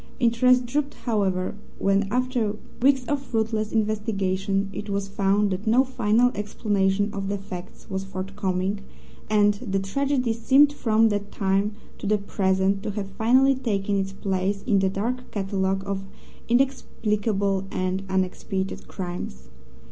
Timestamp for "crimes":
18.87-19.49